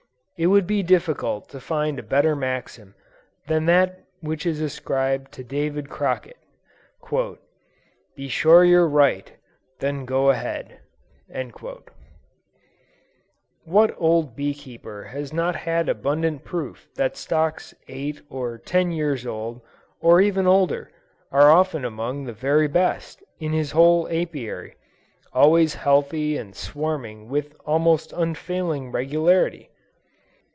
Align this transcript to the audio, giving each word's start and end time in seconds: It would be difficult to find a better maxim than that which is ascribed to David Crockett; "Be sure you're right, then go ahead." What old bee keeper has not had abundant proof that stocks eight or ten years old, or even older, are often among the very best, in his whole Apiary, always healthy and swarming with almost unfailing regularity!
It 0.37 0.47
would 0.47 0.65
be 0.65 0.81
difficult 0.81 1.49
to 1.49 1.59
find 1.59 1.99
a 1.99 2.01
better 2.01 2.35
maxim 2.35 2.95
than 3.45 3.67
that 3.67 3.99
which 4.21 4.47
is 4.47 4.59
ascribed 4.59 5.31
to 5.33 5.43
David 5.43 5.87
Crockett; 5.87 6.37
"Be 8.15 8.27
sure 8.27 8.65
you're 8.65 8.87
right, 8.89 9.33
then 9.81 10.03
go 10.03 10.31
ahead." 10.31 10.79
What 13.65 13.93
old 13.99 14.35
bee 14.35 14.55
keeper 14.55 15.03
has 15.11 15.31
not 15.31 15.55
had 15.57 15.87
abundant 15.87 16.43
proof 16.43 16.89
that 16.95 17.15
stocks 17.15 17.75
eight 17.87 18.23
or 18.27 18.57
ten 18.57 18.89
years 18.91 19.27
old, 19.27 19.61
or 19.99 20.21
even 20.21 20.47
older, 20.47 20.89
are 21.31 21.51
often 21.51 21.85
among 21.85 22.23
the 22.23 22.33
very 22.33 22.67
best, 22.67 23.21
in 23.39 23.53
his 23.53 23.73
whole 23.73 24.07
Apiary, 24.07 24.73
always 25.31 25.75
healthy 25.75 26.35
and 26.35 26.55
swarming 26.55 27.29
with 27.29 27.55
almost 27.63 28.11
unfailing 28.13 28.91
regularity! 28.91 29.67